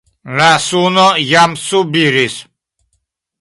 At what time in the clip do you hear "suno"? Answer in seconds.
0.67-1.03